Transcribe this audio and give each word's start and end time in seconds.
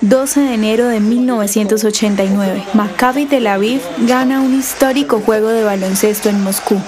12 0.00 0.40
de 0.40 0.54
enero 0.54 0.88
de 0.88 1.00
1989, 1.00 2.64
Maccabi 2.74 3.26
Tel 3.26 3.46
Aviv 3.46 3.80
gana 4.06 4.40
un 4.40 4.58
histórico 4.58 5.20
juego 5.20 5.48
de 5.48 5.64
baloncesto 5.64 6.28
en 6.28 6.42
Moscú. 6.42 6.80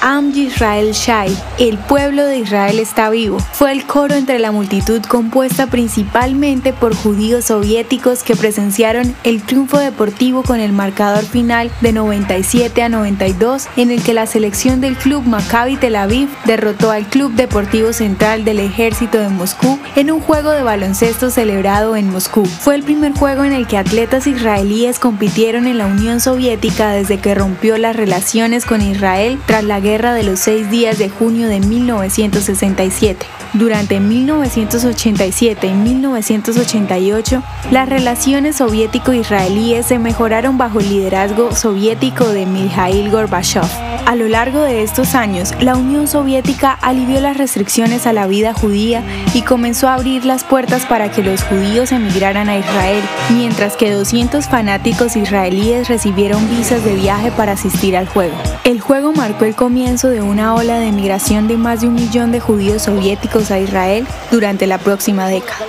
Am 0.00 0.32
Yisrael 0.32 0.92
Shai, 0.92 1.36
el 1.58 1.76
pueblo 1.76 2.24
de 2.24 2.38
Israel 2.38 2.78
está 2.78 3.10
vivo, 3.10 3.38
fue 3.52 3.72
el 3.72 3.84
coro 3.84 4.14
entre 4.14 4.38
la 4.38 4.52
multitud 4.52 5.02
compuesta 5.02 5.66
principalmente 5.66 6.72
por 6.72 6.94
judíos 6.94 7.46
soviéticos 7.46 8.22
que 8.22 8.36
presenciaron 8.36 9.14
el 9.24 9.42
triunfo 9.42 9.78
deportivo 9.78 10.44
con 10.44 10.60
el 10.60 10.72
marcador 10.72 11.24
final 11.24 11.70
de 11.80 11.92
97 11.92 12.82
a 12.82 12.88
92 12.88 13.66
en 13.76 13.90
el 13.90 14.02
que 14.02 14.14
la 14.14 14.26
selección 14.26 14.80
del 14.80 14.96
club 14.96 15.24
Maccabi 15.24 15.76
Tel 15.76 15.96
Aviv 15.96 16.28
derrotó 16.44 16.92
al 16.92 17.06
Club 17.06 17.32
Deportivo 17.32 17.92
Central 17.92 18.44
del 18.44 18.60
Ejército 18.60 19.18
de 19.18 19.28
Moscú 19.28 19.78
en 19.96 20.10
un 20.12 20.20
juego 20.20 20.50
de 20.50 20.62
baloncesto 20.62 21.30
celebrado 21.30 21.96
en 21.96 22.10
Moscú. 22.10 22.44
Fue 22.44 22.76
el 22.76 22.84
primer 22.84 23.12
juego 23.14 23.44
en 23.44 23.52
el 23.52 23.66
que 23.66 23.78
atletas 23.78 24.26
israelíes 24.26 24.98
compitieron 24.98 25.66
en 25.66 25.78
la 25.78 25.86
Unión 25.86 26.20
Soviética 26.20 26.90
desde 26.90 27.18
que 27.18 27.34
rompió 27.34 27.78
las 27.78 27.96
relaciones 27.96 28.64
con 28.64 28.80
Israel 28.80 29.38
tras 29.46 29.64
la 29.64 29.80
guerra 29.80 29.87
Guerra 29.88 30.12
de 30.12 30.22
los 30.22 30.40
Seis 30.40 30.70
Días 30.70 30.98
de 30.98 31.08
junio 31.08 31.48
de 31.48 31.60
1967. 31.60 33.24
Durante 33.54 34.00
1987 34.00 35.66
y 35.66 35.72
1988, 35.72 37.42
las 37.70 37.88
relaciones 37.88 38.56
soviético-israelíes 38.56 39.86
se 39.86 39.98
mejoraron 39.98 40.58
bajo 40.58 40.80
el 40.80 40.90
liderazgo 40.90 41.54
soviético 41.54 42.28
de 42.28 42.44
Mikhail 42.44 43.10
Gorbachev. 43.10 43.87
A 44.08 44.14
lo 44.14 44.26
largo 44.26 44.62
de 44.62 44.82
estos 44.82 45.14
años, 45.14 45.52
la 45.60 45.76
Unión 45.76 46.08
Soviética 46.08 46.72
alivió 46.72 47.20
las 47.20 47.36
restricciones 47.36 48.06
a 48.06 48.14
la 48.14 48.26
vida 48.26 48.54
judía 48.54 49.02
y 49.34 49.42
comenzó 49.42 49.86
a 49.86 49.96
abrir 49.96 50.24
las 50.24 50.44
puertas 50.44 50.86
para 50.86 51.10
que 51.10 51.22
los 51.22 51.42
judíos 51.42 51.92
emigraran 51.92 52.48
a 52.48 52.56
Israel, 52.56 53.02
mientras 53.34 53.76
que 53.76 53.92
200 53.92 54.46
fanáticos 54.46 55.14
israelíes 55.14 55.88
recibieron 55.88 56.48
visas 56.48 56.82
de 56.86 56.94
viaje 56.94 57.30
para 57.32 57.52
asistir 57.52 57.98
al 57.98 58.08
juego. 58.08 58.34
El 58.64 58.80
juego 58.80 59.12
marcó 59.12 59.44
el 59.44 59.54
comienzo 59.54 60.08
de 60.08 60.22
una 60.22 60.54
ola 60.54 60.78
de 60.78 60.86
emigración 60.86 61.46
de 61.46 61.58
más 61.58 61.82
de 61.82 61.88
un 61.88 61.94
millón 61.96 62.32
de 62.32 62.40
judíos 62.40 62.84
soviéticos 62.84 63.50
a 63.50 63.58
Israel 63.58 64.06
durante 64.30 64.66
la 64.66 64.78
próxima 64.78 65.28
década. 65.28 65.66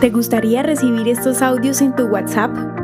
¿Te 0.00 0.10
gustaría 0.10 0.62
recibir 0.62 1.08
estos 1.08 1.42
audios 1.42 1.80
en 1.80 1.96
tu 1.96 2.04
WhatsApp? 2.04 2.79